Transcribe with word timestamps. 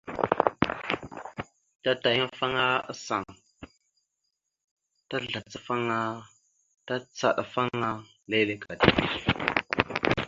Tatayaŋara 1.83 2.65
asaŋ 2.91 3.23
tazlacafaŋa 5.09 5.97
takəcaɗafaŋa 6.87 7.89
leele 8.29 8.55
ka 8.63 8.71
tipe. 8.79 9.03